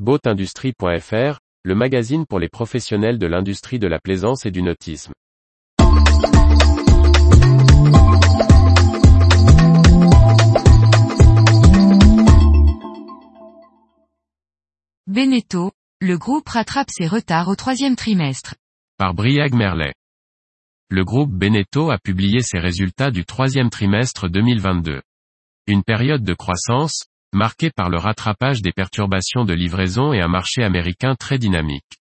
Boatindustrie.fr, 0.00 1.38
le 1.62 1.74
magazine 1.76 2.26
pour 2.26 2.40
les 2.40 2.48
professionnels 2.48 3.16
de 3.16 3.28
l'industrie 3.28 3.78
de 3.78 3.86
la 3.86 4.00
plaisance 4.00 4.44
et 4.44 4.50
du 4.50 4.60
nautisme. 4.60 5.12
Beneteau, 15.06 15.70
le 16.00 16.18
groupe 16.18 16.48
rattrape 16.48 16.90
ses 16.90 17.06
retards 17.06 17.46
au 17.46 17.54
troisième 17.54 17.94
trimestre. 17.94 18.56
Par 18.98 19.14
Briag 19.14 19.54
Merlet. 19.54 19.94
Le 20.90 21.04
groupe 21.04 21.30
Beneteau 21.30 21.92
a 21.92 21.98
publié 21.98 22.40
ses 22.40 22.58
résultats 22.58 23.12
du 23.12 23.24
troisième 23.24 23.70
trimestre 23.70 24.28
2022. 24.28 25.02
Une 25.68 25.84
période 25.84 26.24
de 26.24 26.34
croissance, 26.34 27.04
marquée 27.34 27.70
par 27.70 27.90
le 27.90 27.98
rattrapage 27.98 28.62
des 28.62 28.72
perturbations 28.72 29.44
de 29.44 29.52
livraison 29.52 30.12
et 30.12 30.20
un 30.20 30.28
marché 30.28 30.62
américain 30.62 31.14
très 31.14 31.38
dynamique. 31.38 31.98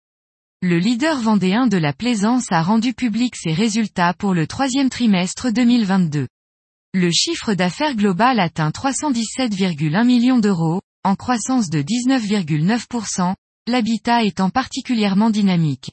Le 0.60 0.78
leader 0.78 1.20
vendéen 1.20 1.68
de 1.68 1.76
la 1.76 1.92
plaisance 1.92 2.50
a 2.50 2.62
rendu 2.62 2.92
public 2.92 3.36
ses 3.36 3.52
résultats 3.52 4.12
pour 4.14 4.34
le 4.34 4.46
troisième 4.48 4.90
trimestre 4.90 5.52
2022. 5.52 6.26
Le 6.94 7.10
chiffre 7.12 7.54
d'affaires 7.54 7.94
global 7.94 8.40
atteint 8.40 8.70
317,1 8.70 10.04
millions 10.04 10.40
d'euros, 10.40 10.80
en 11.04 11.14
croissance 11.14 11.70
de 11.70 11.80
19,9%, 11.80 13.34
l'habitat 13.68 14.24
étant 14.24 14.50
particulièrement 14.50 15.30
dynamique. 15.30 15.92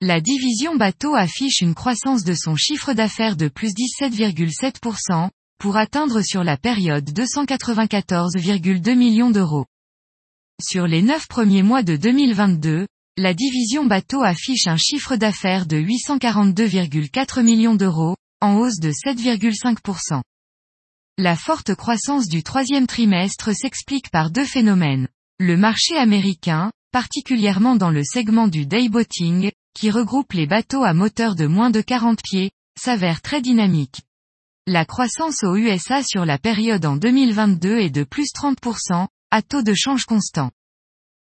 La 0.00 0.20
division 0.20 0.74
bateau 0.74 1.14
affiche 1.14 1.60
une 1.60 1.74
croissance 1.74 2.24
de 2.24 2.34
son 2.34 2.56
chiffre 2.56 2.92
d'affaires 2.94 3.36
de 3.36 3.46
plus 3.46 3.72
17,7%, 3.72 5.30
pour 5.62 5.76
atteindre 5.76 6.22
sur 6.22 6.42
la 6.42 6.56
période 6.56 7.08
294,2 7.08 8.96
millions 8.96 9.30
d'euros. 9.30 9.64
Sur 10.60 10.88
les 10.88 11.02
neuf 11.02 11.28
premiers 11.28 11.62
mois 11.62 11.84
de 11.84 11.94
2022, 11.94 12.88
la 13.16 13.32
division 13.32 13.86
bateau 13.86 14.24
affiche 14.24 14.66
un 14.66 14.76
chiffre 14.76 15.14
d'affaires 15.14 15.66
de 15.66 15.76
842,4 15.76 17.44
millions 17.44 17.76
d'euros, 17.76 18.16
en 18.40 18.56
hausse 18.56 18.80
de 18.80 18.90
7,5%. 18.90 20.22
La 21.16 21.36
forte 21.36 21.76
croissance 21.76 22.26
du 22.26 22.42
troisième 22.42 22.88
trimestre 22.88 23.54
s'explique 23.54 24.10
par 24.10 24.32
deux 24.32 24.44
phénomènes. 24.44 25.06
Le 25.38 25.56
marché 25.56 25.96
américain, 25.96 26.72
particulièrement 26.90 27.76
dans 27.76 27.90
le 27.90 28.02
segment 28.02 28.48
du 28.48 28.66
dayboating, 28.66 29.52
qui 29.74 29.92
regroupe 29.92 30.32
les 30.32 30.48
bateaux 30.48 30.82
à 30.82 30.92
moteur 30.92 31.36
de 31.36 31.46
moins 31.46 31.70
de 31.70 31.82
40 31.82 32.20
pieds, 32.20 32.50
s'avère 32.76 33.22
très 33.22 33.40
dynamique. 33.40 34.00
La 34.68 34.84
croissance 34.84 35.42
aux 35.42 35.56
USA 35.56 36.04
sur 36.04 36.24
la 36.24 36.38
période 36.38 36.86
en 36.86 36.94
2022 36.94 37.80
est 37.80 37.90
de 37.90 38.04
plus 38.04 38.28
30%, 38.32 39.08
à 39.32 39.42
taux 39.42 39.62
de 39.62 39.74
change 39.74 40.04
constant. 40.04 40.52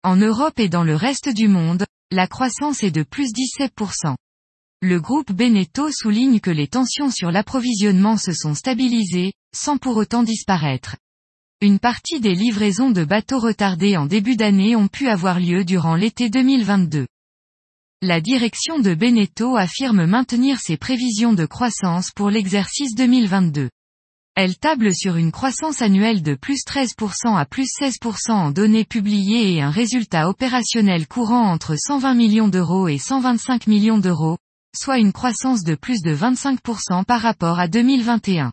En 0.02 0.16
Europe 0.16 0.58
et 0.58 0.68
dans 0.68 0.82
le 0.82 0.96
reste 0.96 1.28
du 1.28 1.46
monde, 1.46 1.86
la 2.10 2.26
croissance 2.26 2.82
est 2.82 2.90
de 2.90 3.04
plus 3.04 3.30
17%. 3.32 4.16
Le 4.80 5.00
groupe 5.00 5.30
Beneteau 5.30 5.92
souligne 5.92 6.40
que 6.40 6.50
les 6.50 6.66
tensions 6.66 7.12
sur 7.12 7.30
l'approvisionnement 7.30 8.16
se 8.16 8.32
sont 8.32 8.56
stabilisées, 8.56 9.34
sans 9.54 9.78
pour 9.78 9.98
autant 9.98 10.24
disparaître. 10.24 10.96
Une 11.60 11.78
partie 11.78 12.18
des 12.18 12.34
livraisons 12.34 12.90
de 12.90 13.04
bateaux 13.04 13.38
retardés 13.38 13.96
en 13.96 14.06
début 14.06 14.34
d'année 14.34 14.74
ont 14.74 14.88
pu 14.88 15.06
avoir 15.06 15.38
lieu 15.38 15.64
durant 15.64 15.94
l'été 15.94 16.28
2022 16.28 17.06
la 18.04 18.20
direction 18.20 18.80
de 18.80 18.94
Beneteau 18.94 19.56
affirme 19.56 20.06
maintenir 20.06 20.58
ses 20.58 20.76
prévisions 20.76 21.34
de 21.34 21.46
croissance 21.46 22.10
pour 22.10 22.30
l'exercice 22.30 22.96
2022. 22.96 23.70
Elle 24.34 24.56
table 24.56 24.92
sur 24.92 25.14
une 25.14 25.30
croissance 25.30 25.82
annuelle 25.82 26.20
de 26.20 26.34
plus 26.34 26.64
13% 26.66 27.36
à 27.36 27.46
plus 27.46 27.68
16% 27.80 28.32
en 28.32 28.50
données 28.50 28.84
publiées 28.84 29.54
et 29.54 29.62
un 29.62 29.70
résultat 29.70 30.28
opérationnel 30.28 31.06
courant 31.06 31.48
entre 31.48 31.76
120 31.76 32.14
millions 32.14 32.48
d'euros 32.48 32.88
et 32.88 32.98
125 32.98 33.68
millions 33.68 33.98
d'euros, 33.98 34.36
soit 34.76 34.98
une 34.98 35.12
croissance 35.12 35.62
de 35.62 35.76
plus 35.76 36.02
de 36.02 36.12
25% 36.12 37.04
par 37.04 37.20
rapport 37.20 37.60
à 37.60 37.68
2021. 37.68 38.52